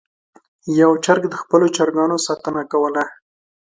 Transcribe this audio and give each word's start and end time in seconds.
یو 0.79 0.91
چرګ 1.05 1.23
د 1.29 1.33
خپلو 1.41 1.67
چرګانو 1.75 2.17
ساتنه 2.25 2.61
کوله. 2.71 3.03